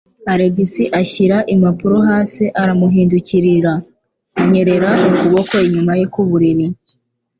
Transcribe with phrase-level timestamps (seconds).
[0.33, 0.69] Alex
[1.01, 3.73] ashyira impapuro hasi aramuhindukirira,
[4.41, 6.67] anyerera ukuboko inyuma ye ku buriri.